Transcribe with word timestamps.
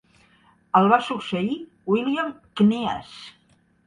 El 0.79 0.87
va 0.93 0.97
succeir 1.07 1.57
William 1.93 2.31
Kneass. 2.63 3.13